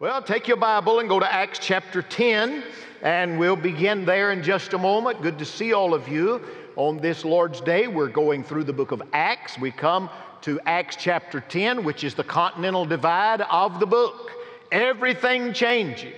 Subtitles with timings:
[0.00, 2.64] Well, take your Bible and go to Acts chapter 10,
[3.02, 5.20] and we'll begin there in just a moment.
[5.20, 6.40] Good to see all of you
[6.76, 7.86] on this Lord's Day.
[7.86, 9.58] We're going through the book of Acts.
[9.58, 10.08] We come
[10.40, 14.30] to Acts chapter 10, which is the continental divide of the book.
[14.72, 16.14] Everything changes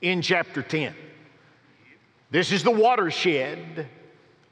[0.00, 0.94] in chapter 10.
[2.30, 3.86] This is the watershed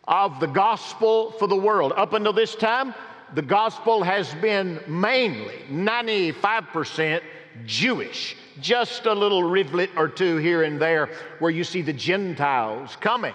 [0.06, 1.94] of the gospel for the world.
[1.96, 2.94] Up until this time,
[3.34, 7.22] the gospel has been mainly 95%
[7.64, 8.36] Jewish.
[8.60, 13.34] Just a little rivulet or two here and there where you see the Gentiles coming.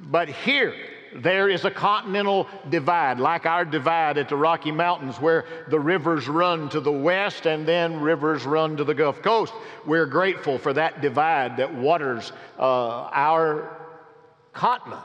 [0.00, 0.74] But here,
[1.14, 6.28] there is a continental divide, like our divide at the Rocky Mountains, where the rivers
[6.28, 9.52] run to the west and then rivers run to the Gulf Coast.
[9.86, 13.76] We're grateful for that divide that waters uh, our
[14.52, 15.02] continent.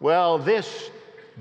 [0.00, 0.90] Well, this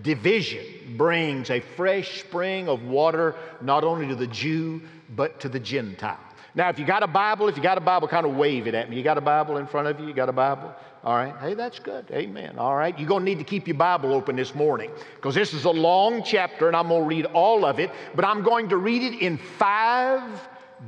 [0.02, 4.82] division brings a fresh spring of water not only to the Jew,
[5.16, 6.20] but to the Gentile.
[6.56, 8.74] Now, if you got a Bible, if you got a Bible, kind of wave it
[8.74, 8.96] at me.
[8.96, 10.08] You got a Bible in front of you?
[10.08, 10.74] You got a Bible?
[11.04, 11.36] All right.
[11.42, 12.10] Hey, that's good.
[12.12, 12.58] Amen.
[12.58, 12.98] All right.
[12.98, 15.70] You're going to need to keep your Bible open this morning because this is a
[15.70, 19.04] long chapter and I'm going to read all of it, but I'm going to read
[19.04, 20.24] it in five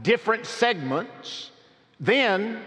[0.03, 1.52] different segments.
[2.00, 2.61] Then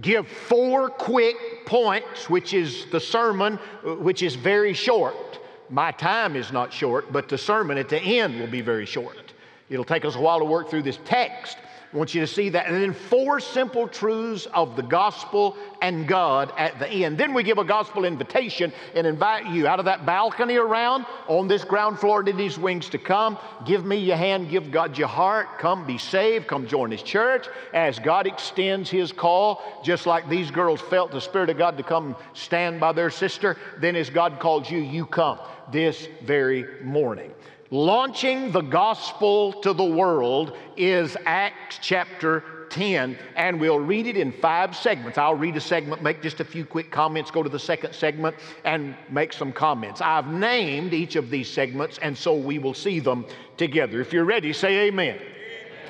[0.00, 1.36] give four quick
[1.66, 5.38] points, which is the sermon, uh, which is very short.
[5.68, 9.32] My time is not short, but the sermon at the end will be very short.
[9.68, 11.56] It'll take us a while to work through this text.
[11.92, 12.66] I want you to see that.
[12.66, 17.18] And then four simple truths of the gospel and God at the end.
[17.18, 21.48] Then we give a gospel invitation and invite you out of that balcony around on
[21.48, 23.38] this ground floor to these wings to come.
[23.66, 25.58] Give me your hand, give God your heart.
[25.58, 30.52] Come be saved, come join His church as God extends His call, just like these
[30.52, 33.56] girls felt the Spirit of God to come stand by their sister.
[33.78, 35.40] Then as God calls you, you come
[35.72, 37.32] this very morning.
[37.72, 44.32] Launching the gospel to the world is Acts chapter 10, and we'll read it in
[44.32, 45.16] five segments.
[45.18, 48.34] I'll read a segment, make just a few quick comments, go to the second segment,
[48.64, 50.00] and make some comments.
[50.00, 53.24] I've named each of these segments, and so we will see them
[53.56, 54.00] together.
[54.00, 55.20] If you're ready, say amen.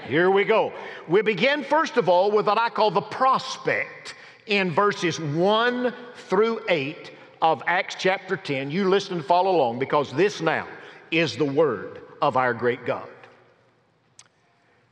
[0.06, 0.74] Here we go.
[1.08, 5.94] We begin, first of all, with what I call the prospect in verses 1
[6.28, 7.10] through 8
[7.40, 8.70] of Acts chapter 10.
[8.70, 10.66] You listen and follow along because this now
[11.10, 13.08] is the word of our great God.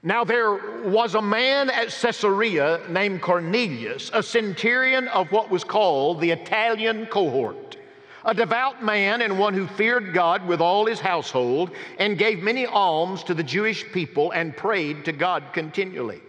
[0.03, 6.21] Now, there was a man at Caesarea named Cornelius, a centurion of what was called
[6.21, 7.77] the Italian cohort,
[8.25, 12.65] a devout man and one who feared God with all his household and gave many
[12.65, 16.23] alms to the Jewish people and prayed to God continually.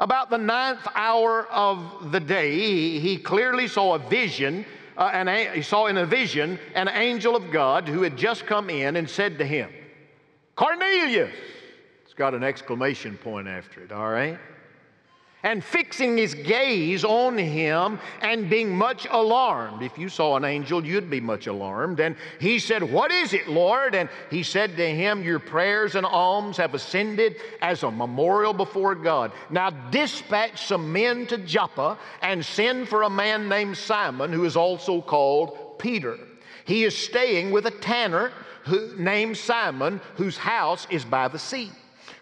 [0.00, 4.64] About the ninth hour of the day, he clearly saw a vision
[4.98, 8.68] uh, an, he saw in a vision an angel of God who had just come
[8.68, 9.70] in and said to him,
[10.56, 11.34] Cornelius!
[12.04, 14.38] It's got an exclamation point after it, all right?
[15.48, 19.82] And fixing his gaze on him and being much alarmed.
[19.82, 22.00] If you saw an angel, you'd be much alarmed.
[22.00, 23.94] And he said, What is it, Lord?
[23.94, 28.94] And he said to him, Your prayers and alms have ascended as a memorial before
[28.94, 29.32] God.
[29.48, 34.54] Now dispatch some men to Joppa and send for a man named Simon, who is
[34.54, 36.18] also called Peter.
[36.66, 38.32] He is staying with a tanner
[38.64, 41.70] who, named Simon, whose house is by the sea.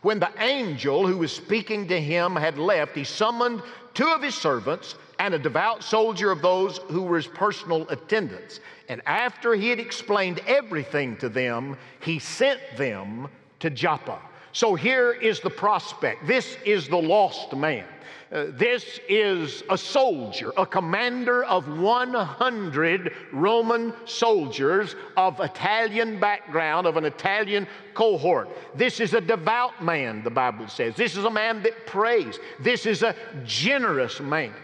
[0.07, 3.61] When the angel who was speaking to him had left, he summoned
[3.93, 8.61] two of his servants and a devout soldier of those who were his personal attendants.
[8.89, 13.27] And after he had explained everything to them, he sent them
[13.59, 14.21] to Joppa.
[14.53, 16.25] So here is the prospect.
[16.25, 17.85] This is the lost man.
[18.33, 26.97] Uh, this is a soldier, a commander of 100 Roman soldiers of Italian background, of
[26.97, 28.49] an Italian cohort.
[28.75, 30.97] This is a devout man, the Bible says.
[30.97, 32.41] This is a man that prays.
[32.59, 34.55] This is a generous man.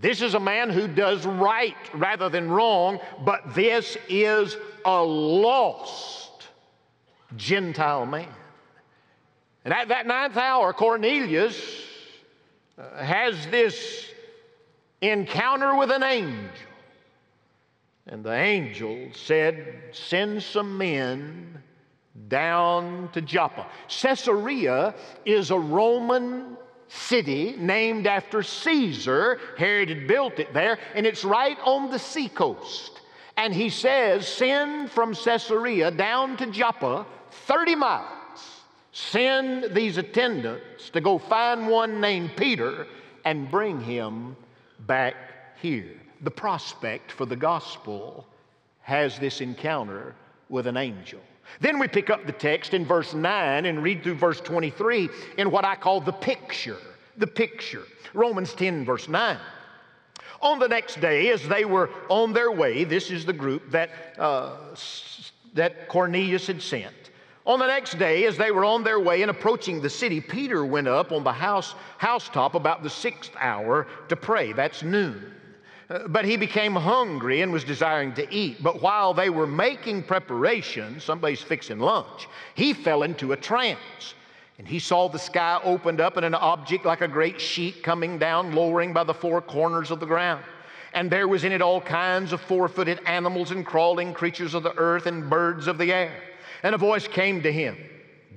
[0.00, 6.30] This is a man who does right rather than wrong, but this is a lost
[7.36, 8.28] Gentile man.
[9.64, 11.56] And at that ninth hour, Cornelius
[12.96, 14.06] has this
[15.00, 16.50] encounter with an angel.
[18.06, 21.62] And the angel said, Send some men
[22.28, 23.66] down to Joppa.
[23.88, 24.94] Caesarea
[25.24, 26.56] is a Roman
[26.88, 29.40] city named after Caesar.
[29.56, 33.00] Herod had built it there, and it's right on the seacoast.
[33.36, 37.06] And he says, Send from Caesarea down to Joppa
[37.46, 38.23] 30 miles
[38.94, 42.86] Send these attendants to go find one named Peter
[43.24, 44.36] and bring him
[44.86, 45.16] back
[45.60, 45.90] here.
[46.20, 48.24] The prospect for the gospel
[48.82, 50.14] has this encounter
[50.48, 51.18] with an angel.
[51.60, 55.08] Then we pick up the text in verse 9 and read through verse 23
[55.38, 56.78] in what I call the picture.
[57.16, 57.82] The picture,
[58.12, 59.36] Romans 10, verse 9.
[60.40, 63.90] On the next day, as they were on their way, this is the group that,
[64.18, 64.56] uh,
[65.54, 66.94] that Cornelius had sent.
[67.46, 70.64] On the next day, as they were on their way and approaching the city, Peter
[70.64, 74.52] went up on the house, housetop about the sixth hour to pray.
[74.52, 75.30] That's noon.
[75.90, 78.62] Uh, but he became hungry and was desiring to eat.
[78.62, 84.14] But while they were making preparations, somebody's fixing lunch, he fell into a trance.
[84.58, 88.18] And he saw the sky opened up and an object like a great sheet coming
[88.18, 90.42] down, lowering by the four corners of the ground.
[90.94, 94.62] And there was in it all kinds of four footed animals and crawling creatures of
[94.62, 96.14] the earth and birds of the air.
[96.64, 97.76] And a voice came to him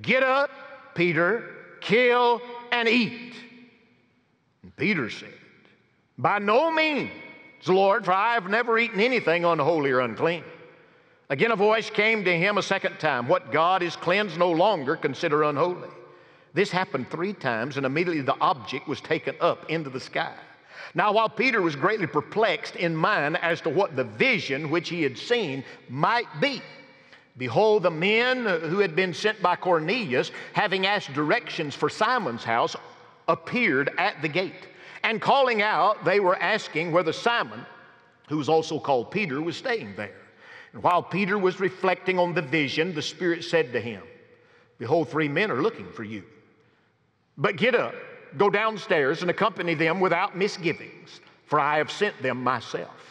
[0.00, 0.50] Get up,
[0.94, 1.42] Peter,
[1.80, 2.40] kill
[2.70, 3.34] and eat.
[4.62, 5.32] And Peter said,
[6.18, 7.10] By no means,
[7.66, 10.44] Lord, for I have never eaten anything unholy or unclean.
[11.30, 14.94] Again, a voice came to him a second time What God is cleansed, no longer
[14.94, 15.88] consider unholy.
[16.52, 20.34] This happened three times, and immediately the object was taken up into the sky.
[20.94, 25.02] Now, while Peter was greatly perplexed in mind as to what the vision which he
[25.02, 26.62] had seen might be,
[27.38, 32.74] Behold, the men who had been sent by Cornelius, having asked directions for Simon's house,
[33.28, 34.66] appeared at the gate.
[35.04, 37.64] And calling out, they were asking whether Simon,
[38.28, 40.16] who was also called Peter, was staying there.
[40.72, 44.02] And while Peter was reflecting on the vision, the Spirit said to him,
[44.78, 46.24] Behold, three men are looking for you.
[47.36, 47.94] But get up,
[48.36, 53.07] go downstairs, and accompany them without misgivings, for I have sent them myself.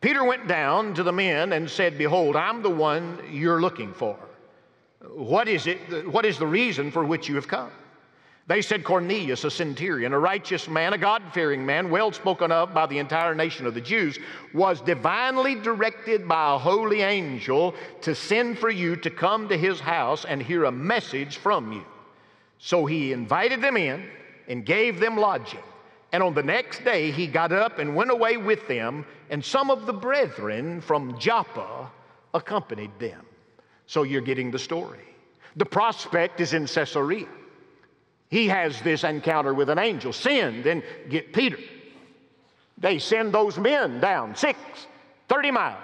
[0.00, 4.16] Peter went down to the men and said, Behold, I'm the one you're looking for.
[5.10, 6.08] What is it?
[6.10, 7.70] What is the reason for which you have come?
[8.48, 12.72] They said, Cornelius, a centurion, a righteous man, a God fearing man, well spoken of
[12.72, 14.18] by the entire nation of the Jews,
[14.54, 19.80] was divinely directed by a holy angel to send for you to come to his
[19.80, 21.84] house and hear a message from you.
[22.58, 24.08] So he invited them in
[24.48, 25.60] and gave them lodging.
[26.12, 29.70] And on the next day, he got up and went away with them, and some
[29.70, 31.90] of the brethren from Joppa
[32.32, 33.26] accompanied them.
[33.86, 35.04] So you're getting the story.
[35.56, 37.26] The prospect is in Caesarea.
[38.30, 40.12] He has this encounter with an angel.
[40.12, 41.58] Send and get Peter.
[42.76, 44.58] They send those men down six,
[45.28, 45.78] 30 miles.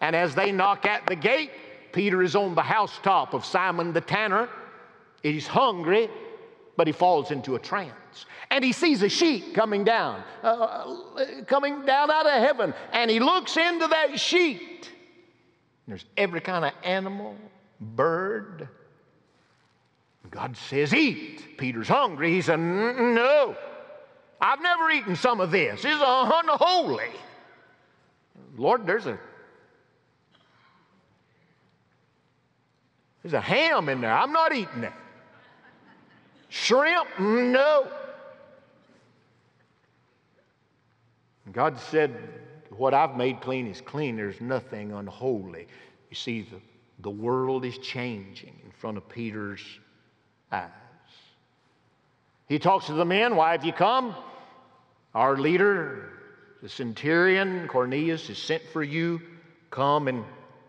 [0.00, 1.50] And as they knock at the gate,
[1.92, 4.48] Peter is on the housetop of Simon the tanner.
[5.22, 6.10] He's hungry,
[6.76, 11.26] but he falls into a trance and he sees a sheet coming down, uh, uh,
[11.46, 14.90] coming down out of heaven, and he looks into that sheet.
[15.88, 17.36] There's every kind of animal,
[17.80, 18.68] bird.
[20.30, 21.58] God says, Eat.
[21.58, 22.32] Peter's hungry.
[22.32, 23.56] He said, No,
[24.40, 25.84] I've never eaten some of this.
[25.84, 27.10] It's unholy.
[28.56, 29.18] Lord, there's a
[33.22, 34.12] there's a ham in there.
[34.12, 34.92] I'm not eating it.
[36.48, 37.06] Shrimp?
[37.18, 37.86] No.
[41.52, 42.14] God said,
[42.70, 44.16] What I've made clean is clean.
[44.16, 45.66] There's nothing unholy.
[46.10, 46.60] You see, the,
[47.00, 49.62] the world is changing in front of Peter's
[50.52, 50.70] eyes.
[52.48, 54.14] He talks to the men, Why have you come?
[55.14, 56.10] Our leader,
[56.62, 59.20] the centurion, Cornelius, is sent for you.
[59.70, 60.24] Come and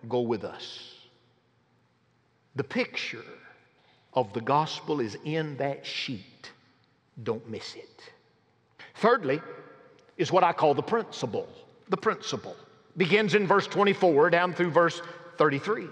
[0.10, 0.94] go with us.
[2.56, 3.24] The picture
[4.18, 6.52] of the gospel is in that sheet.
[7.22, 8.02] Don't miss it.
[8.96, 9.40] Thirdly,
[10.18, 11.48] is what I call the principle.
[11.90, 12.56] The principle
[12.98, 15.04] begins in verse 24 down through verse
[15.38, 15.86] 33.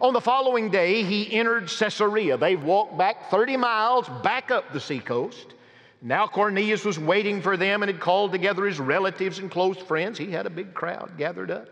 [0.00, 2.38] On the following day, he entered Caesarea.
[2.38, 5.52] They've walked back 30 miles back up the seacoast.
[6.00, 10.16] Now Cornelius was waiting for them and had called together his relatives and close friends.
[10.16, 11.68] He had a big crowd gathered up.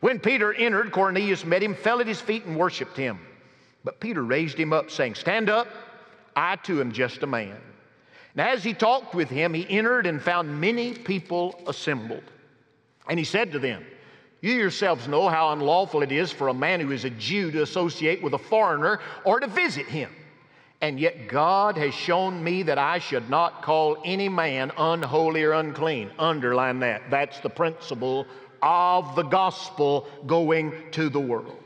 [0.00, 3.20] When Peter entered, Cornelius met him, fell at his feet, and worshiped him.
[3.84, 5.68] But Peter raised him up, saying, Stand up,
[6.36, 7.56] I too am just a man.
[8.34, 12.22] And as he talked with him, he entered and found many people assembled.
[13.08, 13.84] And he said to them,
[14.40, 17.62] You yourselves know how unlawful it is for a man who is a Jew to
[17.62, 20.10] associate with a foreigner or to visit him.
[20.80, 25.52] And yet God has shown me that I should not call any man unholy or
[25.52, 26.10] unclean.
[26.18, 27.02] Underline that.
[27.10, 28.26] That's the principle
[28.62, 31.56] of the gospel going to the world.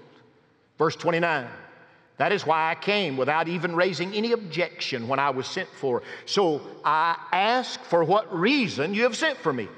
[0.78, 1.46] Verse 29.
[2.18, 6.02] That is why I came without even raising any objection when I was sent for.
[6.24, 9.68] So I ask for what reason you have sent for me.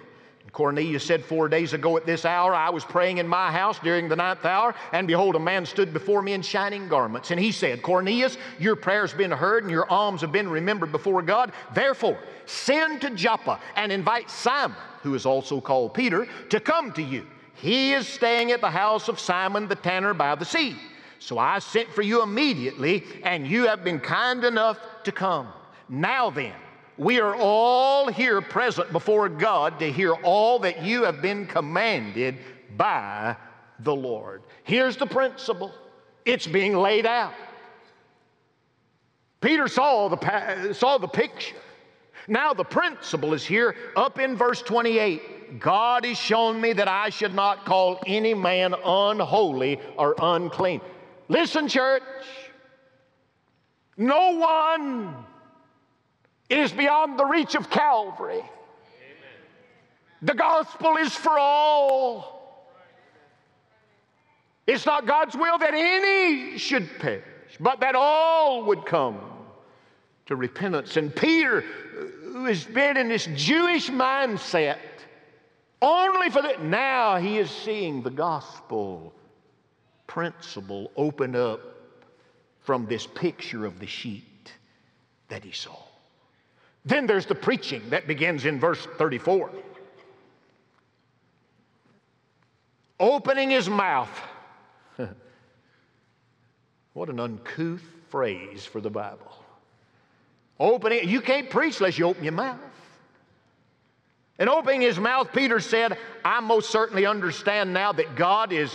[0.52, 4.08] Cornelius said, Four days ago at this hour, I was praying in my house during
[4.08, 7.30] the ninth hour, and behold, a man stood before me in shining garments.
[7.30, 11.22] And he said, Cornelius, your prayer's been heard, and your alms have been remembered before
[11.22, 11.52] God.
[11.74, 17.02] Therefore, send to Joppa and invite Simon, who is also called Peter, to come to
[17.02, 17.26] you.
[17.54, 20.76] He is staying at the house of Simon the tanner by the sea.
[21.18, 25.48] So I sent for you immediately, and you have been kind enough to come.
[25.88, 26.54] Now then,
[26.98, 32.38] We are all here present before God to hear all that you have been commanded
[32.76, 33.36] by
[33.78, 34.42] the Lord.
[34.64, 35.72] Here's the principle
[36.24, 37.32] it's being laid out.
[39.40, 41.54] Peter saw the, saw the picture.
[42.26, 45.60] Now the principle is here up in verse 28.
[45.60, 50.80] God has shown me that I should not call any man unholy or unclean.
[51.28, 52.02] Listen, church.
[53.96, 55.14] No one
[56.48, 58.36] is beyond the reach of Calvary.
[58.36, 58.48] Amen.
[60.22, 62.38] The gospel is for all.
[64.66, 67.24] It's not God's will that any should perish,
[67.58, 69.18] but that all would come
[70.26, 70.96] to repentance.
[70.96, 74.78] And Peter, who has been in this Jewish mindset,
[75.80, 79.14] only for that, now he is seeing the gospel
[80.08, 81.60] principle open up
[82.62, 84.52] from this picture of the sheet
[85.28, 85.76] that he saw.
[86.84, 89.50] Then there's the preaching that begins in verse 34.
[92.98, 94.10] Opening his mouth.
[96.94, 99.32] what an uncouth phrase for the Bible.
[100.58, 102.58] Opening, you can't preach unless you open your mouth.
[104.38, 108.72] And opening his mouth, Peter said, I most certainly understand now that God is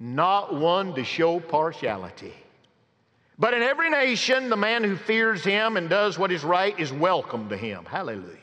[0.00, 2.32] not one to show partiality.
[3.38, 6.92] But in every nation, the man who fears him and does what is right is
[6.92, 7.84] welcome to him.
[7.84, 8.36] Hallelujah.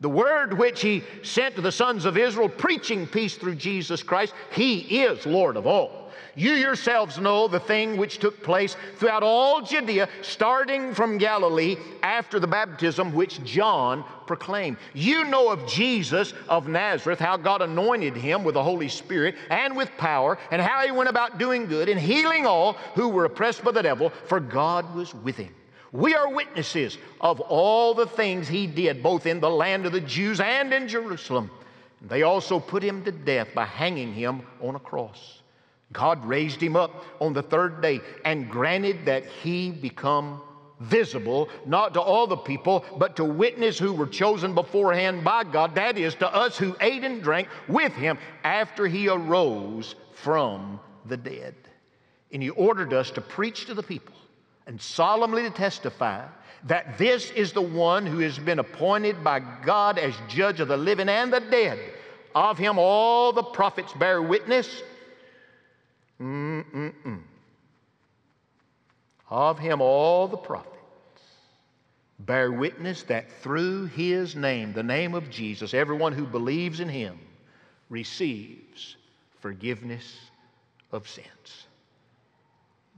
[0.00, 4.32] The word which he sent to the sons of Israel, preaching peace through Jesus Christ,
[4.52, 5.97] he is Lord of all.
[6.38, 12.38] You yourselves know the thing which took place throughout all Judea, starting from Galilee after
[12.38, 14.76] the baptism which John proclaimed.
[14.94, 19.76] You know of Jesus of Nazareth, how God anointed him with the Holy Spirit and
[19.76, 23.64] with power, and how he went about doing good and healing all who were oppressed
[23.64, 25.52] by the devil, for God was with him.
[25.90, 30.00] We are witnesses of all the things he did, both in the land of the
[30.00, 31.50] Jews and in Jerusalem.
[32.00, 35.42] They also put him to death by hanging him on a cross.
[35.92, 40.42] God raised him up on the third day and granted that he become
[40.80, 45.74] visible, not to all the people, but to witness who were chosen beforehand by God,
[45.74, 51.16] that is, to us who ate and drank with him after he arose from the
[51.16, 51.54] dead.
[52.32, 54.14] And he ordered us to preach to the people
[54.66, 56.26] and solemnly to testify
[56.64, 60.76] that this is the one who has been appointed by God as judge of the
[60.76, 61.78] living and the dead.
[62.34, 64.82] Of him all the prophets bear witness
[66.20, 67.20] Mm-mm-mm.
[69.30, 70.74] Of him, all the prophets
[72.20, 77.18] bear witness that through his name, the name of Jesus, everyone who believes in him
[77.90, 78.96] receives
[79.40, 80.18] forgiveness
[80.92, 81.66] of sins.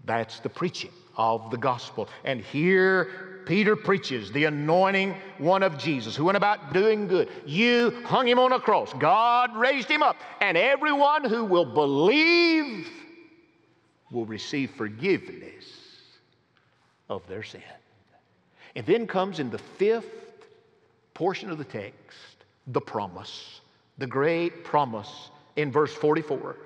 [0.05, 2.09] That's the preaching of the gospel.
[2.25, 7.29] And here Peter preaches the anointing one of Jesus who went about doing good.
[7.45, 8.93] You hung him on a cross.
[8.95, 10.17] God raised him up.
[10.41, 12.89] And everyone who will believe
[14.11, 15.65] will receive forgiveness
[17.09, 17.63] of their sin.
[18.77, 20.47] And then comes in the fifth
[21.15, 22.19] portion of the text
[22.67, 23.61] the promise,
[23.99, 26.57] the great promise in verse 44.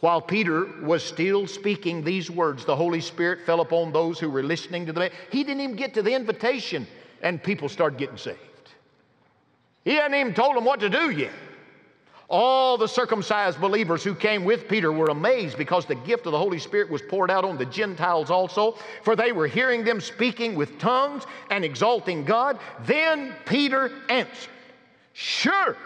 [0.00, 4.42] While Peter was still speaking these words, the Holy Spirit fell upon those who were
[4.42, 5.00] listening to the.
[5.00, 5.10] Man.
[5.30, 6.86] He didn't even get to the invitation,
[7.22, 8.38] and people started getting saved.
[9.84, 11.32] He hadn't even told them what to do yet.
[12.28, 16.38] All the circumcised believers who came with Peter were amazed because the gift of the
[16.38, 20.54] Holy Spirit was poured out on the Gentiles also, for they were hearing them speaking
[20.54, 22.58] with tongues and exalting God.
[22.84, 24.50] Then Peter answered,
[25.12, 25.76] Sure,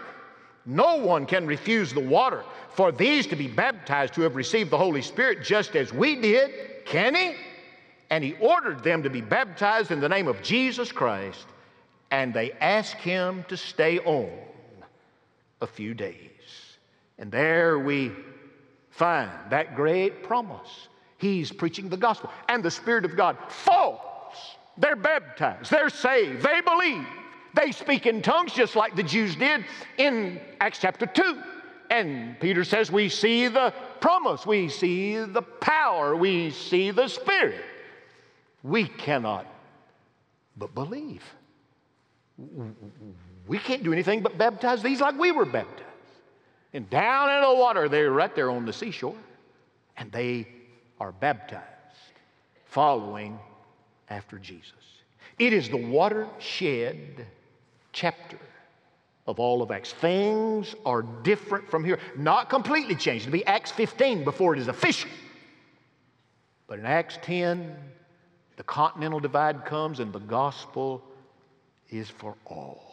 [0.65, 4.79] no one can refuse the water for these to be baptized who have received the
[4.79, 7.35] Holy Spirit just as we did, can he?
[8.11, 11.45] And he ordered them to be baptized in the name of Jesus Christ,
[12.13, 14.31] and they asked him to stay on
[15.61, 16.77] a few days.
[17.19, 18.13] And there we
[18.91, 20.89] find that great promise.
[21.19, 24.05] He's preaching the gospel, and the Spirit of God falls.
[24.77, 27.07] They're baptized, they're saved, they believe.
[27.55, 29.65] They speak in tongues just like the Jews did
[29.97, 31.43] in Acts chapter 2.
[31.91, 37.65] And Peter says, We see the promise, we see the power, we see the Spirit.
[38.63, 39.47] We cannot
[40.57, 41.25] but believe.
[43.49, 45.85] We can't do anything but baptize these like we were baptized.
[46.75, 49.17] And down in the water, they're right there on the seashore,
[49.97, 50.47] and they
[51.01, 51.65] are baptized,
[52.67, 53.39] following
[54.11, 54.73] after Jesus.
[55.39, 57.27] It is the watershed
[57.93, 58.39] chapter
[59.27, 59.93] of all of Acts.
[59.93, 63.27] Things are different from here, not completely changed.
[63.27, 65.11] It'll be Acts 15 before it is official.
[66.67, 67.77] But in Acts 10,
[68.57, 71.03] the continental divide comes and the gospel
[71.91, 72.88] is for all.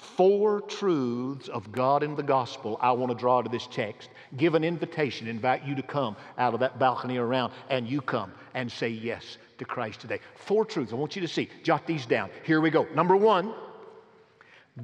[0.00, 4.08] Four truths of God in the gospel I want to draw to this text.
[4.38, 8.32] Give an invitation, invite you to come out of that balcony around, and you come
[8.54, 10.20] and say yes to Christ today.
[10.36, 11.50] Four truths I want you to see.
[11.62, 12.30] Jot these down.
[12.44, 12.86] Here we go.
[12.94, 13.52] Number one,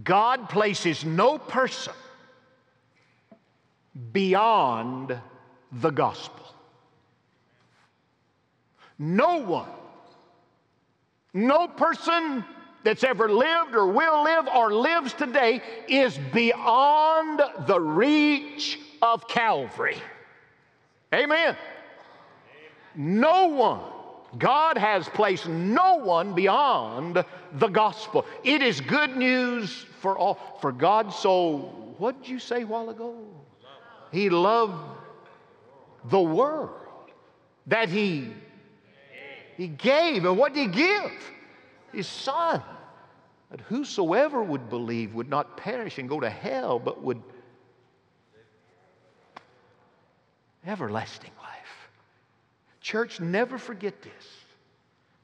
[0.04, 1.94] God places no person
[4.12, 5.18] beyond
[5.73, 6.44] the gospel.
[8.99, 9.68] No one,
[11.32, 12.44] no person
[12.86, 19.96] that's ever lived or will live or lives today is beyond the reach of Calvary.
[21.12, 21.56] Amen.
[22.94, 23.80] No one.
[24.38, 27.24] God has placed no one beyond
[27.54, 28.24] the gospel.
[28.44, 30.38] It is good news for all.
[30.60, 33.16] For God so, what did you say a while ago?
[34.12, 34.76] He loved
[36.04, 36.70] the world
[37.66, 38.32] that he,
[39.56, 40.24] he gave.
[40.24, 41.10] And what did he give?
[41.92, 42.62] His son
[43.56, 47.22] that whosoever would believe would not perish and go to hell, but would
[50.66, 51.88] everlasting life.
[52.82, 54.12] Church, never forget this.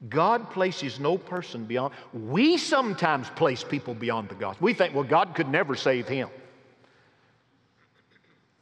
[0.09, 1.93] God places no person beyond.
[2.13, 4.65] We sometimes place people beyond the gospel.
[4.65, 6.29] We think, well, God could never save him.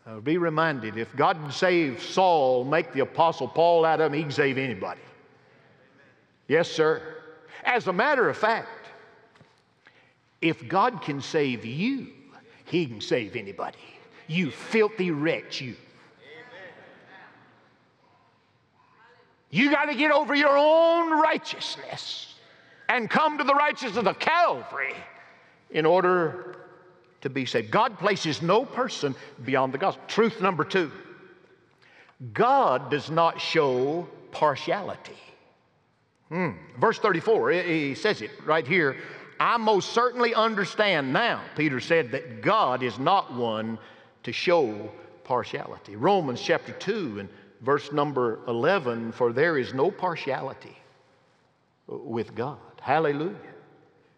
[0.05, 4.23] Uh, be reminded if God saved Saul, make the Apostle Paul out of him, he
[4.23, 5.01] can save anybody.
[6.47, 7.01] Yes, sir.
[7.63, 8.67] As a matter of fact,
[10.41, 12.07] if God can save you,
[12.65, 13.77] He can save anybody.
[14.27, 15.75] You filthy wretch, you.
[19.49, 22.33] You got to get over your own righteousness
[22.87, 24.95] and come to the righteousness of Calvary
[25.69, 26.55] in order
[27.21, 27.69] to be saved.
[27.69, 29.13] God places no person
[29.45, 30.03] beyond the gospel.
[30.07, 30.91] Truth number two
[32.33, 35.17] God does not show partiality.
[36.29, 36.51] Hmm.
[36.79, 38.95] Verse 34, he says it right here.
[39.41, 43.79] I most certainly understand now, Peter said, that God is not one
[44.21, 44.91] to show
[45.23, 45.95] partiality.
[45.95, 47.29] Romans chapter 2 and
[47.61, 50.77] verse number 11 for there is no partiality
[51.87, 52.59] with God.
[52.81, 53.33] Hallelujah.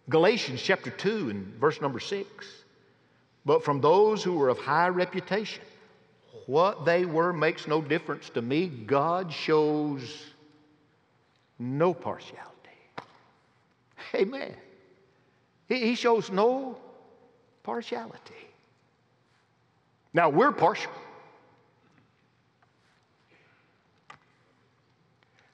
[0.10, 2.46] Galatians chapter 2 and verse number 6.
[3.46, 5.64] But from those who were of high reputation,
[6.48, 8.68] what they were makes no difference to me.
[8.68, 10.26] God shows
[11.58, 12.50] no partiality.
[14.14, 14.54] Amen.
[15.74, 16.78] He, shows no
[17.64, 18.34] partiality.
[20.14, 20.92] Now, we're partial.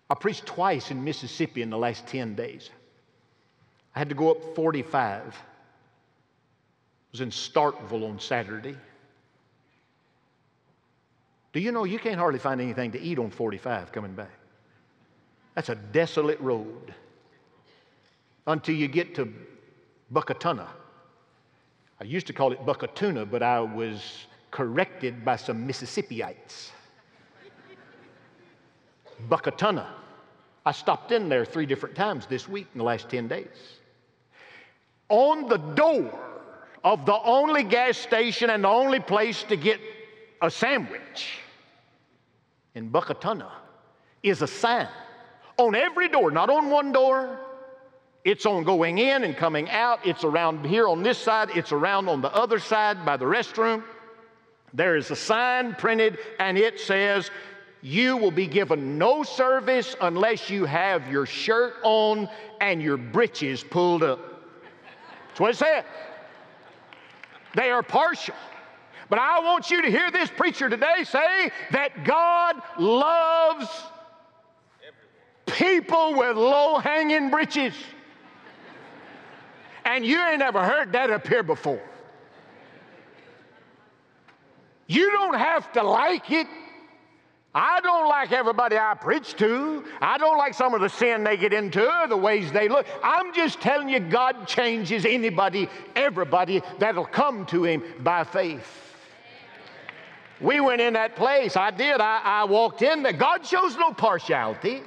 [0.10, 2.69] I preached twice in Mississippi in the last 10 days.
[3.95, 5.23] I had to go up 45.
[5.23, 5.32] I
[7.12, 8.75] was in Starkville on Saturday.
[11.53, 14.32] Do you know you can't hardly find anything to eat on 45 coming back?
[15.55, 16.93] That's a desolate road
[18.45, 19.32] until you get to
[20.13, 20.67] Buckatunna.
[22.01, 26.69] I used to call it Buckatunna, but I was corrected by some Mississippiites.
[29.27, 29.85] Buckatunna.
[30.65, 33.47] I stopped in there three different times this week in the last 10 days.
[35.09, 36.19] On the door
[36.83, 39.79] of the only gas station and the only place to get
[40.41, 41.39] a sandwich
[42.75, 43.51] in Buckatunna
[44.23, 44.87] is a sign
[45.57, 47.39] on every door, not on one door,
[48.25, 50.05] it's on going in and coming out.
[50.05, 51.49] It's around here on this side.
[51.55, 53.84] It's around on the other side by the restroom.
[54.73, 57.32] There is a sign printed and it says,
[57.82, 62.29] You will be given no service unless you have your shirt on
[62.62, 64.19] and your breeches pulled up.
[65.29, 65.86] That's what it said.
[67.55, 68.36] They are partial.
[69.10, 73.67] But I want you to hear this preacher today say that God loves
[75.47, 77.73] people with low hanging breeches.
[79.89, 81.82] And you ain't ever heard that here before.
[84.86, 86.45] You don't have to like it.
[87.56, 89.84] I don't like everybody I preach to.
[89.99, 92.86] I don't like some of the sin they get into, the ways they look.
[93.04, 98.67] I'm just telling you, God changes anybody, everybody that'll come to Him by faith.
[100.39, 101.58] We went in that place.
[101.58, 101.99] I did.
[101.99, 103.13] I, I walked in there.
[103.13, 104.84] God shows no partiality.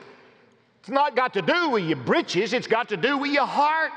[0.78, 3.90] It's not got to do with your britches, it's got to do with your heart.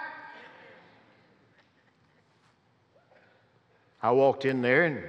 [4.05, 5.03] I walked in there and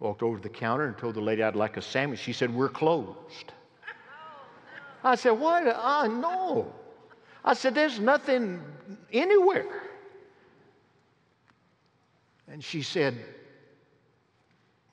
[0.00, 2.20] walked over to the counter and told the lady I'd like a sandwich.
[2.20, 3.54] She said, We're closed.
[5.02, 5.62] I said, What?
[5.74, 6.70] I know.
[7.42, 8.60] I said, There's nothing
[9.10, 9.80] anywhere.
[12.48, 13.16] And she said,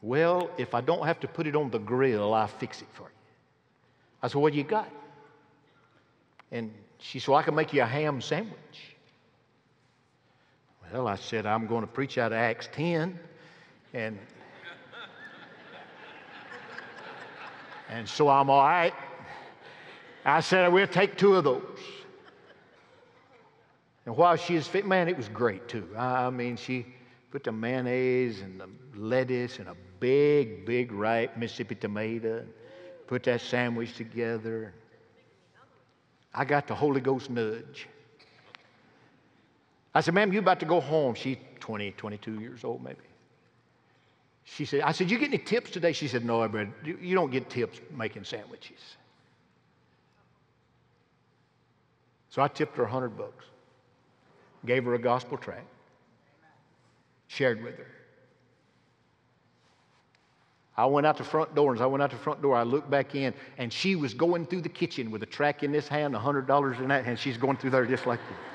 [0.01, 3.03] Well, if I don't have to put it on the grill, I'll fix it for
[3.03, 3.09] you.
[4.23, 4.89] I said, What do you got?
[6.53, 8.94] And She said, well, I can make you a ham sandwich.
[10.91, 13.19] Well, I said, I'm going to preach out of Acts 10.
[13.93, 14.19] And,
[17.89, 18.93] and so I'm all right.
[20.23, 21.79] I said, we'll take two of those.
[24.05, 25.87] And while she was fit, man, it was great too.
[25.97, 26.85] I mean, she
[27.31, 32.49] put the mayonnaise and the lettuce and a big, big ripe Mississippi tomato, and
[33.07, 34.73] put that sandwich together.
[36.33, 37.87] I got the Holy Ghost nudge.
[39.95, 41.15] I said, ma'am, you about to go home.
[41.15, 42.99] She's 20, 22 years old, maybe.
[44.43, 45.93] She said, I said, you get any tips today?
[45.93, 46.67] She said, no, I bet.
[46.83, 48.79] you don't get tips making sandwiches.
[52.29, 53.45] So I tipped her a hundred bucks,
[54.65, 55.65] gave her a gospel tract,
[57.27, 57.87] shared with her.
[60.75, 62.63] I went out the front door, and as I went out the front door, I
[62.63, 65.87] looked back in, and she was going through the kitchen with a tract in this
[65.87, 67.17] hand, a hundred dollars in that hand.
[67.17, 68.54] She's going through there just like this.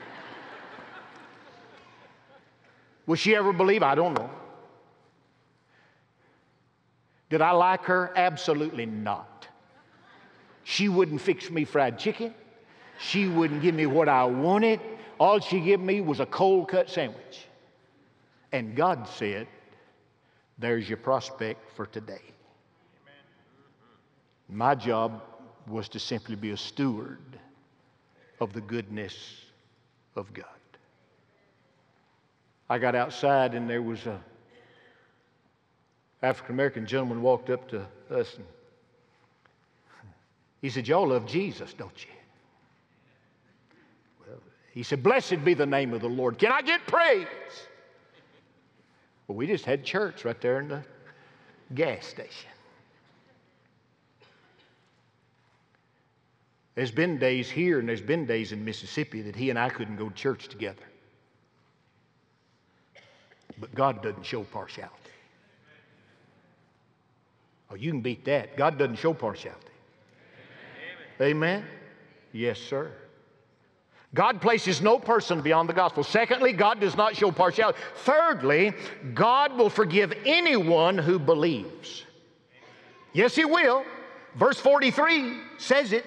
[3.10, 3.82] Will she ever believe?
[3.82, 4.30] I don't know.
[7.28, 8.12] Did I like her?
[8.14, 9.48] Absolutely not.
[10.62, 12.32] She wouldn't fix me fried chicken.
[13.00, 14.78] She wouldn't give me what I wanted.
[15.18, 17.48] All she gave me was a cold cut sandwich.
[18.52, 19.48] And God said,
[20.60, 22.22] There's your prospect for today.
[24.48, 25.20] My job
[25.66, 27.40] was to simply be a steward
[28.38, 29.16] of the goodness
[30.14, 30.59] of God.
[32.70, 34.18] I got outside and there was a
[36.22, 38.46] African American gentleman walked up to us and
[40.60, 42.10] he said, Y'all love Jesus, don't you?
[44.26, 44.38] Well,
[44.72, 46.38] He said, Blessed be the name of the Lord.
[46.38, 47.26] Can I get praise?
[49.26, 50.84] Well, we just had church right there in the
[51.74, 52.50] gas station.
[56.74, 59.96] There's been days here and there's been days in Mississippi that he and I couldn't
[59.96, 60.82] go to church together.
[63.60, 64.94] But God doesn't show partiality.
[67.70, 68.56] Oh, you can beat that.
[68.56, 69.60] God doesn't show partiality.
[71.20, 71.64] Amen?
[72.32, 72.90] Yes, sir.
[74.12, 76.02] God places no person beyond the gospel.
[76.02, 77.78] Secondly, God does not show partiality.
[77.96, 78.72] Thirdly,
[79.14, 82.04] God will forgive anyone who believes.
[83.12, 83.84] Yes, He will.
[84.34, 86.04] Verse 43 says it.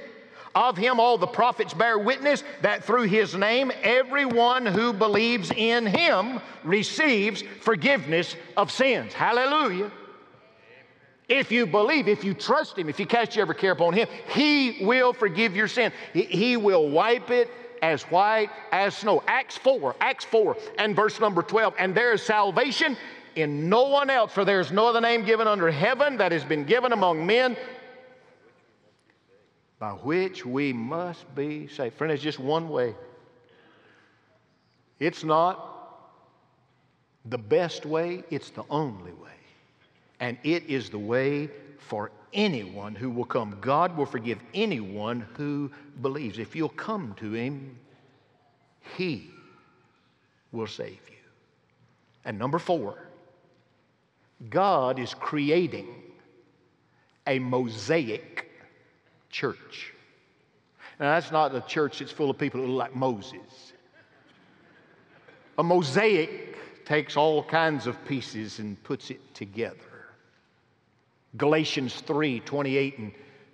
[0.55, 5.87] Of him, all the prophets bear witness that through his name, everyone who believes in
[5.87, 9.13] him receives forgiveness of sins.
[9.13, 9.91] Hallelujah.
[11.27, 14.07] If you believe, if you trust him, if you cast your every care upon him,
[14.33, 15.91] he will forgive your sin.
[16.13, 17.49] He will wipe it
[17.81, 19.23] as white as snow.
[19.27, 21.73] Acts 4, Acts 4, and verse number 12.
[21.79, 22.95] And there is salvation
[23.35, 26.43] in no one else, for there is no other name given under heaven that has
[26.43, 27.57] been given among men
[29.83, 31.93] by which we must be saved.
[31.95, 32.95] Friend, it's just one way.
[34.97, 36.07] It's not
[37.25, 39.39] the best way, it's the only way.
[40.21, 43.57] And it is the way for anyone who will come.
[43.59, 45.69] God will forgive anyone who
[46.01, 46.39] believes.
[46.39, 47.77] If you'll come to Him,
[48.95, 49.31] He
[50.53, 51.25] will save you.
[52.23, 53.09] And number four,
[54.49, 55.89] God is creating
[57.27, 58.32] a mosaic
[59.33, 59.91] church.
[60.99, 63.73] Now, that's not a church that's full of people who look like Moses.
[65.57, 69.75] A mosaic takes all kinds of pieces and puts it together.
[71.35, 73.11] Galatians 3 28 and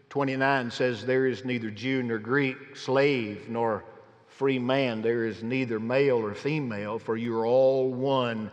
[0.09, 3.85] 29 says, There is neither Jew nor Greek, slave nor
[4.27, 5.01] free man.
[5.01, 8.51] There is neither male or female, for you are all one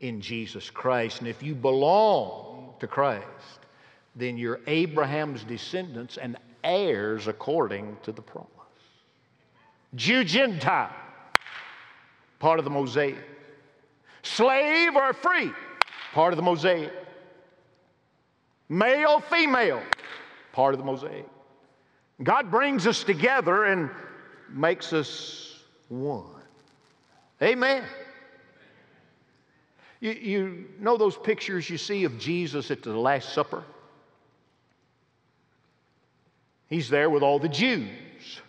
[0.00, 1.20] in Jesus Christ.
[1.20, 3.61] And if you belong to Christ,
[4.14, 8.48] then you're Abraham's descendants and heirs according to the promise.
[9.94, 10.90] Jew, Gentile,
[12.38, 13.16] part of the mosaic.
[14.22, 15.50] Slave or free,
[16.12, 16.92] part of the mosaic.
[18.68, 19.82] Male, female,
[20.52, 21.26] part of the mosaic.
[22.22, 23.90] God brings us together and
[24.50, 26.24] makes us one.
[27.42, 27.82] Amen.
[30.00, 33.64] You, you know those pictures you see of Jesus at the Last Supper?
[36.72, 38.40] He's there with all the Jews.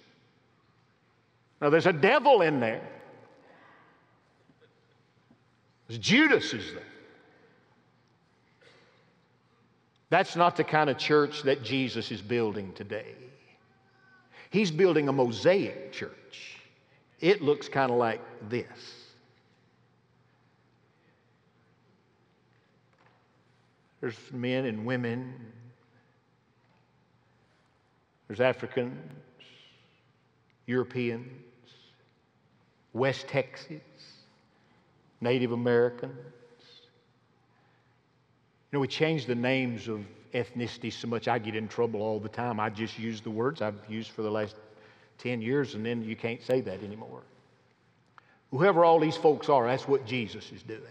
[1.59, 2.87] Now, there's a devil in there.
[5.89, 6.83] Judas is there.
[10.09, 13.13] That's not the kind of church that Jesus is building today.
[14.51, 16.61] He's building a mosaic church.
[17.19, 18.65] It looks kind of like this.
[23.99, 25.33] There's men and women,
[28.27, 28.97] there's Africans,
[30.65, 31.29] Europeans,
[32.93, 33.81] West Texas,
[35.21, 36.15] Native Americans.
[38.71, 40.01] You know, we change the names of
[40.33, 42.59] ethnicity so much I get in trouble all the time.
[42.59, 44.55] I just use the words I've used for the last
[45.19, 47.21] 10 years, and then you can't say that anymore.
[48.51, 50.81] Whoever all these folks are, that's what Jesus is doing.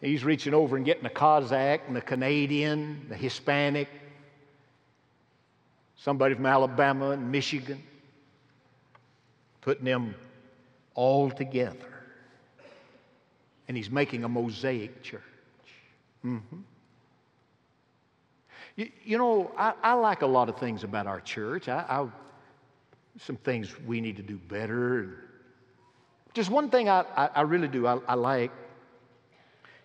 [0.00, 3.88] He's reaching over and getting a Kazakh and a Canadian, the Hispanic,
[5.98, 7.82] somebody from Alabama and Michigan,
[9.60, 10.14] putting them
[10.94, 11.76] all together.
[13.66, 15.20] And he's making a mosaic church.
[16.24, 16.58] Mm-hmm.
[18.76, 21.68] You, you, know, I, I, like a lot of things about our church.
[21.68, 22.08] I, I,
[23.20, 25.24] some things we need to do better.
[26.32, 28.52] Just one thing I, I really do, I, like.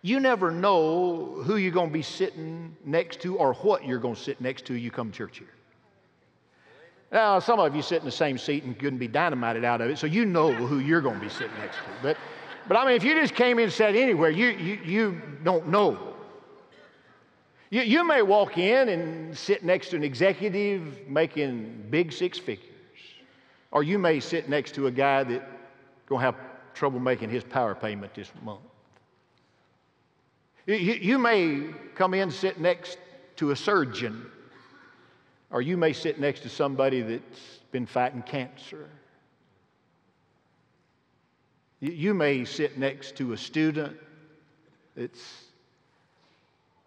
[0.06, 4.16] You never know who you're going to be sitting next to or what you're going
[4.16, 5.48] to sit next to you come church here.
[7.14, 9.90] Now, some of you sit in the same seat and couldn't be dynamited out of
[9.90, 11.84] it, so you know who you're going to be sitting next to.
[12.02, 12.18] But,
[12.68, 15.68] but I mean, if you just came in and sat anywhere, you, you, you don't
[15.68, 16.14] know
[17.74, 22.70] you, you may walk in and sit next to an executive making big six figures,
[23.72, 25.42] or you may sit next to a guy that
[26.06, 26.36] going to have
[26.76, 28.60] trouble making his power payment this month.
[30.68, 33.00] You, you may come in and sit next
[33.38, 34.24] to a surgeon,
[35.54, 38.90] or you may sit next to somebody that's been fighting cancer.
[41.80, 43.96] You may sit next to a student
[44.96, 45.44] that's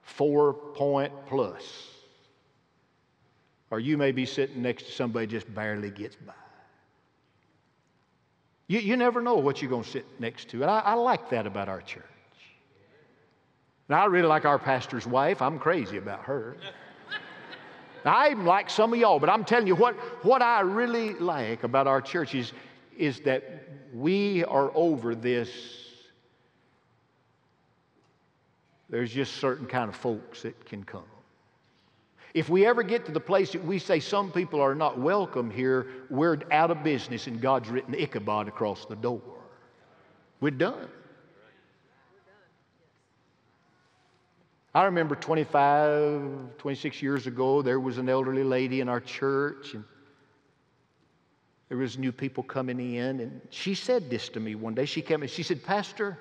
[0.03, 1.63] four point plus.
[3.71, 6.33] Or you may be sitting next to somebody just barely gets by.
[8.67, 10.63] You, you never know what you're going to sit next to.
[10.63, 12.03] And I, I like that about our church.
[13.89, 15.41] Now, I really like our pastor's wife.
[15.41, 16.57] I'm crazy about her.
[18.07, 21.65] Now, I'm like some of y'all, but I'm telling you what, what I really like
[21.65, 22.53] about our church is,
[22.97, 25.51] is that we are over this
[28.89, 31.03] there's just certain kind of folks that can come.
[32.35, 35.51] If we ever get to the place that we say some people are not welcome
[35.51, 39.21] here, we're out of business and God's written Ichabod across the door.
[40.41, 40.89] We're done.
[44.77, 49.83] I remember 25, 26 years ago, there was an elderly lady in our church, and
[51.71, 54.85] there was new people coming in, and she said this to me one day.
[54.85, 56.19] She came and she said, Pastor,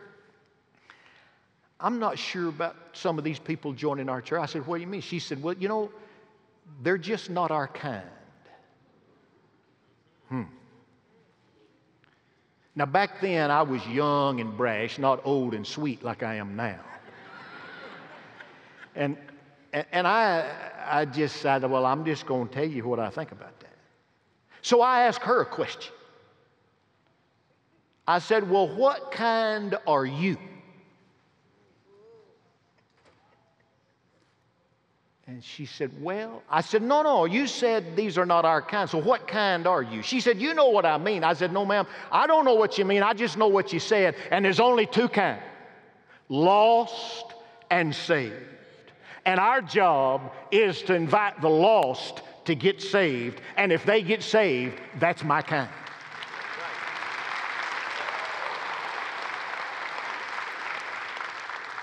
[1.81, 4.39] I'm not sure about some of these people joining our church.
[4.39, 5.01] I said, What do you mean?
[5.01, 5.91] She said, Well, you know,
[6.81, 8.07] they're just not our kind.
[10.29, 10.43] Hmm.
[12.73, 16.55] Now, back then, I was young and brash, not old and sweet like I am
[16.55, 16.79] now.
[18.95, 19.17] And,
[19.91, 20.49] and I,
[20.87, 23.73] I just said, Well, I'm just going to tell you what I think about that.
[24.61, 25.93] So I asked her a question.
[28.07, 30.37] I said, Well, what kind are you?
[35.27, 38.89] And she said, Well, I said, No, no, you said these are not our kind.
[38.89, 40.01] So what kind are you?
[40.03, 41.23] She said, You know what I mean.
[41.23, 43.03] I said, No, ma'am, I don't know what you mean.
[43.03, 44.15] I just know what you said.
[44.31, 45.41] And there's only two kinds
[46.29, 47.33] lost
[47.69, 48.54] and saved.
[49.25, 53.41] And our job is to invite the lost to get saved.
[53.57, 55.69] And if they get saved, that's my kind.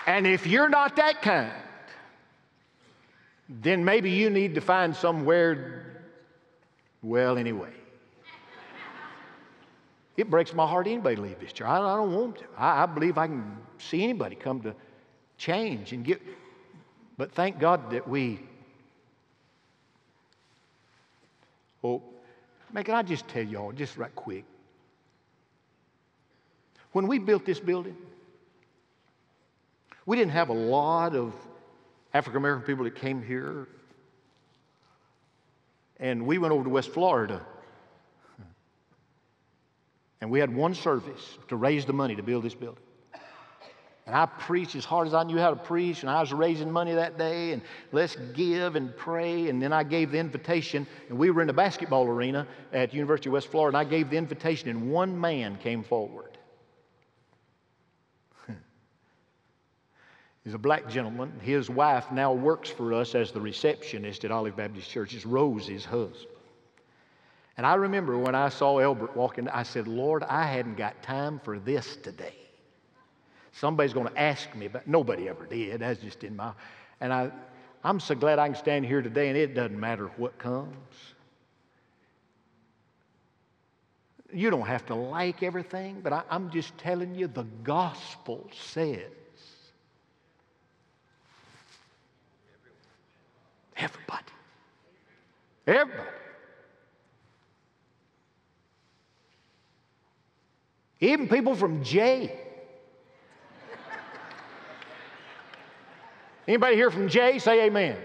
[0.06, 1.52] And if you're not that kind,
[3.48, 6.02] then maybe you need to find somewhere,
[7.02, 7.72] well, anyway.
[10.16, 11.66] It breaks my heart anybody leave this church.
[11.66, 12.44] I, don't want to.
[12.56, 14.74] I, believe I can see anybody come to
[15.38, 16.20] change and get.
[17.16, 18.40] But thank God that we.
[21.84, 22.02] Oh,
[22.72, 24.44] man, can I just tell y'all, just right quick?
[26.92, 27.96] When we built this building,
[30.06, 31.34] we didn't have a lot of
[32.14, 33.68] African American people that came here.
[35.98, 37.40] And we went over to West Florida.
[40.20, 42.82] And we had one service to raise the money to build this building.
[44.06, 46.70] And I preached as hard as I knew how to preach, and I was raising
[46.70, 47.62] money that day, and
[47.92, 49.48] let's give and pray.
[49.48, 53.28] And then I gave the invitation, and we were in the basketball arena at University
[53.28, 56.36] of West Florida, and I gave the invitation, and one man came forward.
[60.44, 61.38] He's a black gentleman.
[61.40, 65.14] His wife now works for us as the receptionist at Olive Baptist Church.
[65.14, 66.26] It's Rosie's husband.
[67.56, 71.40] And I remember when I saw Elbert walking, I said, Lord, I hadn't got time
[71.44, 72.41] for this today.
[73.52, 75.80] Somebody's going to ask me but Nobody ever did.
[75.80, 76.52] That's just in my.
[77.00, 77.30] And I,
[77.84, 80.74] I'm so glad I can stand here today, and it doesn't matter what comes.
[84.32, 89.00] You don't have to like everything, but I, I'm just telling you the gospel says
[93.76, 94.24] everybody.
[95.66, 96.08] Everybody.
[101.00, 102.38] Even people from J.
[106.46, 107.38] Anybody here from Jay?
[107.38, 107.96] Say amen.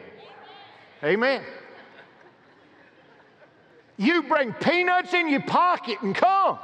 [1.03, 1.43] Amen.
[3.97, 6.59] You bring peanuts in your pocket and come.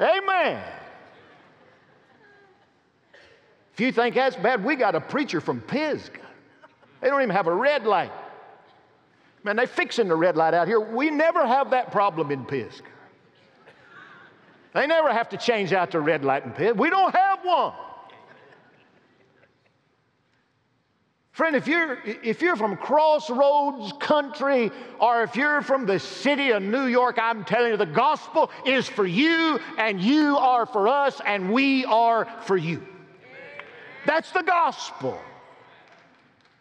[0.00, 0.62] Amen.
[3.74, 6.20] If you think that's bad, we got a preacher from Pisgah.
[7.00, 8.10] They don't even have a red light.
[9.44, 10.80] Man, they fixing the red light out here.
[10.80, 12.86] We never have that problem in Pisgah.
[14.74, 16.74] They never have to change out the red light in Pisgah.
[16.74, 17.74] We don't have one.
[21.38, 26.64] Friend, if you're, if you're from Crossroads country or if you're from the city of
[26.64, 31.20] New York, I'm telling you, the gospel is for you and you are for us
[31.24, 32.84] and we are for you.
[34.04, 35.16] That's the gospel.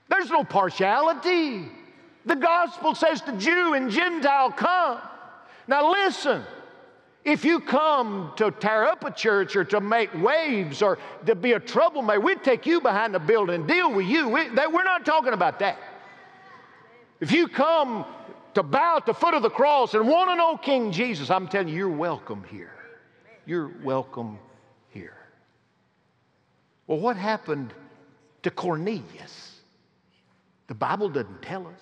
[0.10, 1.72] There's no partiality.
[2.28, 5.00] The gospel says to Jew and Gentile, come.
[5.68, 6.44] Now listen.
[7.28, 11.52] If you come to tear up a church or to make waves or to be
[11.52, 14.30] a troublemaker, we'd take you behind the building and deal with you.
[14.30, 15.78] We, we're not talking about that.
[17.20, 18.06] If you come
[18.54, 21.50] to bow at the foot of the cross and want to know King Jesus, I'm
[21.50, 22.74] telling you, you're welcome here.
[23.46, 24.40] You're welcome
[24.92, 25.18] here.
[26.88, 27.74] Well, what happened
[28.44, 29.60] to Cornelius?
[30.68, 31.82] The Bible doesn't tell us.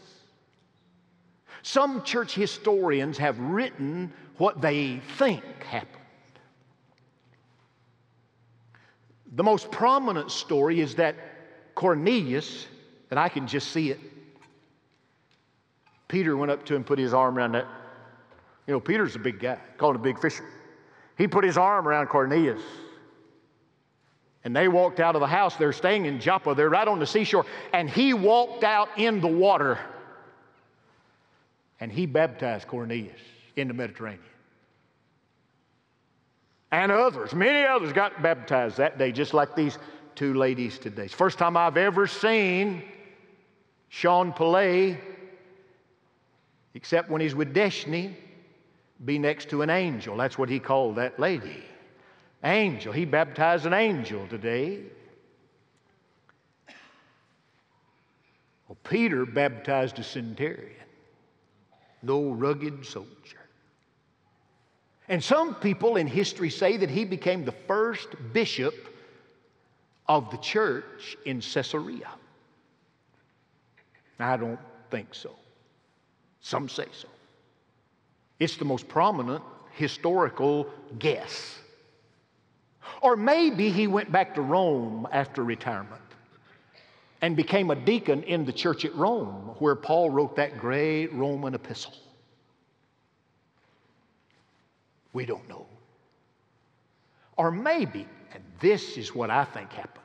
[1.62, 5.91] Some church historians have written what they think happened.
[9.36, 11.15] The most prominent story is that
[11.76, 12.67] Cornelius,
[13.12, 14.00] and I can just see it.
[16.08, 17.67] Peter went up to him, put his arm around that.
[18.67, 20.45] You know, Peter's a big guy, called a big fisher.
[21.17, 22.62] He put his arm around Cornelius.
[24.43, 25.56] And they walked out of the house.
[25.56, 26.54] They're staying in Joppa.
[26.54, 27.45] They're right on the seashore.
[27.74, 29.80] And he walked out in the water.
[31.80, 33.19] And he baptized Cornelius
[33.56, 34.22] in the Mediterranean.
[36.72, 39.78] And others, many others got baptized that day, just like these
[40.15, 41.08] two ladies today.
[41.08, 42.84] First time I've ever seen
[43.89, 44.98] Sean Pillay,
[46.74, 48.18] except when he's with Destiny,
[49.04, 50.18] be next to an angel.
[50.18, 51.63] That's what he called that lady.
[52.44, 52.91] Angel.
[52.91, 54.82] He baptized an angel today.
[58.68, 60.76] Well, Peter baptized a centurion,
[62.02, 63.44] no rugged soldier.
[65.08, 68.74] And some people in history say that he became the first bishop
[70.08, 72.10] of the church in Caesarea.
[74.20, 75.32] I don't think so.
[76.41, 77.08] Some say so.
[78.39, 80.68] It's the most prominent historical
[81.00, 81.60] guess.
[83.02, 86.02] Or maybe he went back to Rome after retirement
[87.22, 91.56] and became a deacon in the church at Rome, where Paul wrote that great Roman
[91.56, 91.94] epistle.
[95.15, 95.65] We don't know.
[97.38, 100.04] Or maybe, and this is what I think happened,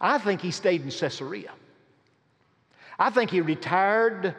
[0.00, 1.52] I think he stayed in Caesarea.
[2.98, 4.34] I think he retired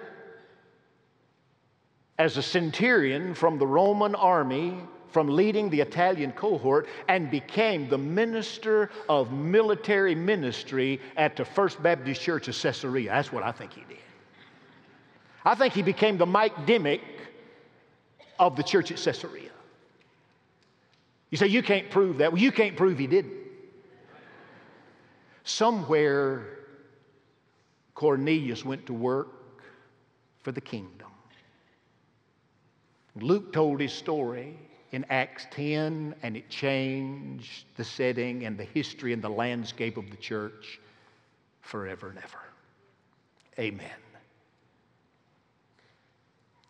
[2.20, 4.76] as a centurion from the Roman army,
[5.12, 11.82] from leading the Italian cohort, and became the minister of military ministry at the First
[11.82, 13.12] Baptist Church of Caesarea.
[13.12, 13.98] That's what I think he did.
[15.46, 17.02] I think he became the Mike Dimmick
[18.42, 19.52] of the church at Caesarea.
[21.30, 22.34] You say, you can't prove that.
[22.34, 23.36] Well, you can't prove he didn't.
[25.44, 26.46] Somewhere,
[27.94, 29.64] Cornelius went to work
[30.42, 31.08] for the kingdom.
[33.16, 34.58] Luke told his story
[34.92, 40.10] in Acts 10, and it changed the setting and the history and the landscape of
[40.10, 40.80] the church
[41.62, 42.40] forever and ever.
[43.60, 44.11] Amen.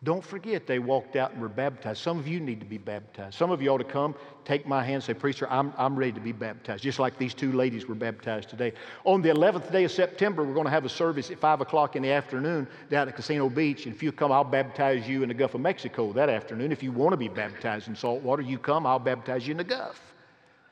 [0.03, 2.01] Don't forget they walked out and were baptized.
[2.01, 3.35] Some of you need to be baptized.
[3.35, 6.19] Some of you ought to come, take my hand, say, Preacher, I'm, I'm ready to
[6.19, 8.73] be baptized, just like these two ladies were baptized today.
[9.03, 11.95] On the 11th day of September, we're going to have a service at 5 o'clock
[11.95, 13.85] in the afternoon down at Casino Beach.
[13.85, 16.71] And if you come, I'll baptize you in the Gulf of Mexico that afternoon.
[16.71, 19.57] If you want to be baptized in salt water, you come, I'll baptize you in
[19.57, 20.01] the Gulf.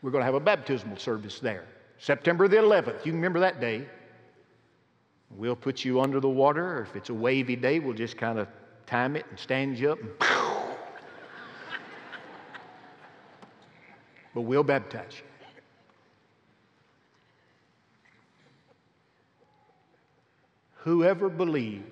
[0.02, 1.66] We're going to have a baptismal service there.
[2.00, 3.06] September the 11th.
[3.06, 3.86] You remember that day.
[5.30, 6.80] We'll put you under the water.
[6.80, 8.48] or If it's a wavy day, we'll just kind of
[8.90, 10.10] time it and stand you up and
[14.34, 15.24] but we'll baptize you.
[20.78, 21.84] Whoever believed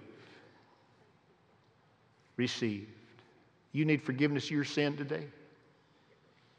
[2.35, 2.87] received
[3.73, 5.27] You need forgiveness of your sin today.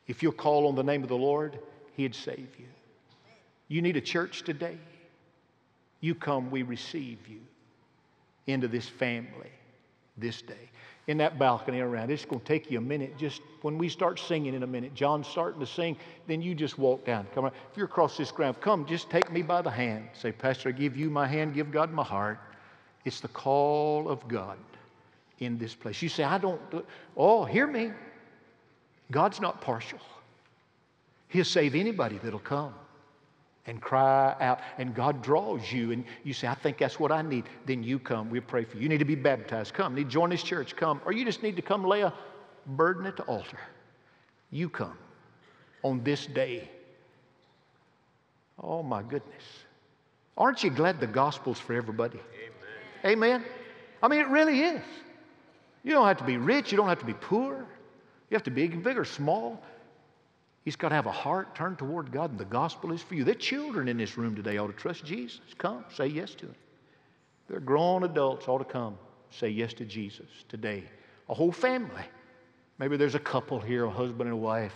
[0.07, 1.59] If you'll call on the name of the Lord,
[1.97, 2.67] He'd save you.
[3.67, 4.79] You need a church today.
[6.01, 7.41] You come, we receive you
[8.47, 9.51] into this family
[10.21, 10.71] this day.
[11.07, 13.17] In that balcony around, it's going to take you a minute.
[13.17, 15.97] Just when we start singing in a minute, John's starting to sing,
[16.27, 17.27] then you just walk down.
[17.35, 17.53] Come on.
[17.71, 20.09] If you're across this ground, come, just take me by the hand.
[20.13, 22.39] Say, Pastor, I give you my hand, give God my heart.
[23.07, 24.59] It's the call of God
[25.39, 26.03] in this place.
[26.03, 26.61] You say, I don't,
[27.17, 27.93] oh, hear me.
[29.11, 30.01] God's not partial.
[31.29, 32.75] He'll save anybody that'll come
[33.69, 37.21] and cry out, and God draws you, and you say, I think that's what I
[37.23, 37.45] need.
[37.67, 38.83] Then you come, we pray for you.
[38.85, 39.93] You need to be baptized, come.
[39.93, 41.01] You need to join this church, come.
[41.05, 42.13] Or you just need to come lay a
[42.67, 43.59] burden at the altar.
[44.51, 44.97] You come
[45.83, 46.71] on this day.
[48.61, 49.45] Oh my goodness.
[50.37, 52.19] Aren't you glad the gospel's for everybody?
[53.05, 53.39] Amen.
[53.39, 53.45] Amen.
[54.03, 54.83] I mean, it really is.
[55.85, 57.67] You don't have to be rich, you don't have to be poor.
[58.31, 59.63] You have to be big or small.
[60.69, 63.25] He's got to have a heart turned toward God, and the gospel is for you.
[63.25, 65.41] The children in this room today ought to trust Jesus.
[65.57, 66.55] Come, say yes to Him.
[67.49, 68.99] They're grown adults ought to come,
[69.31, 70.85] say yes to Jesus today.
[71.31, 72.03] A whole family.
[72.77, 74.75] Maybe there's a couple here, a husband and a wife.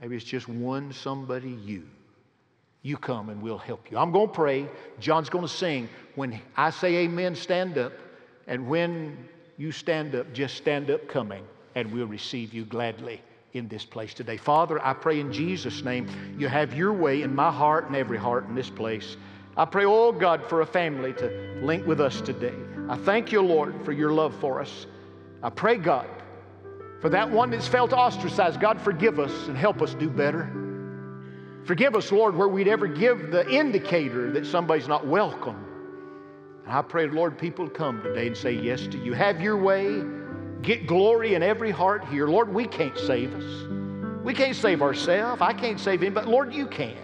[0.00, 1.82] Maybe it's just one somebody, you.
[2.80, 3.98] You come and we'll help you.
[3.98, 4.66] I'm going to pray.
[4.98, 5.90] John's going to sing.
[6.14, 7.92] When I say amen, stand up.
[8.46, 11.44] And when you stand up, just stand up coming,
[11.74, 13.20] and we'll receive you gladly
[13.54, 14.36] in this place today.
[14.36, 18.18] Father, I pray in Jesus' name you have your way in my heart and every
[18.18, 19.16] heart in this place.
[19.56, 22.54] I pray, oh God, for a family to link with us today.
[22.88, 24.86] I thank you, Lord, for your love for us.
[25.40, 26.08] I pray, God,
[27.00, 28.60] for that one that's felt ostracized.
[28.60, 30.50] God, forgive us and help us do better.
[31.64, 35.64] Forgive us, Lord, where we'd ever give the indicator that somebody's not welcome.
[36.64, 39.12] And I pray, Lord, people come today and say yes to you.
[39.12, 40.02] Have your way
[40.64, 42.26] get glory in every heart here.
[42.26, 44.24] Lord, we can't save us.
[44.24, 45.42] We can't save ourselves.
[45.42, 46.96] I can't save him, but Lord, you can.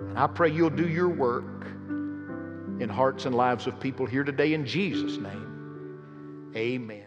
[0.00, 1.66] And I pray you'll do your work
[2.80, 6.52] in hearts and lives of people here today in Jesus' name.
[6.56, 7.03] Amen.